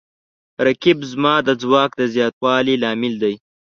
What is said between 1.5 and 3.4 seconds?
ځواک د زیاتوالي لامل دی